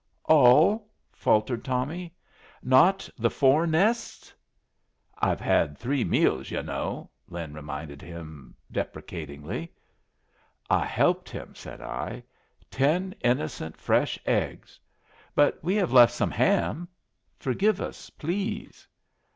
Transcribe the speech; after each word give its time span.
"All?" 0.25 0.89
faltered 1.11 1.63
Tommy. 1.63 2.15
"Not 2.63 3.07
the 3.19 3.29
four 3.29 3.67
nests?" 3.67 4.33
"I've 5.19 5.39
had 5.39 5.77
three 5.77 6.03
meals, 6.03 6.49
yu' 6.49 6.63
know," 6.63 7.11
Lin 7.27 7.53
reminded 7.53 8.01
him, 8.01 8.55
deprecatingly. 8.71 9.71
"I 10.71 10.85
helped 10.85 11.29
him," 11.29 11.53
said 11.53 11.81
I. 11.81 12.23
"Ten 12.71 13.13
innocent, 13.23 13.77
fresh 13.77 14.17
eggs. 14.25 14.79
But 15.35 15.63
we 15.63 15.75
have 15.75 15.93
left 15.93 16.13
some 16.15 16.31
ham. 16.31 16.87
Forgive 17.37 17.79
us, 17.79 18.09
please." 18.09 18.87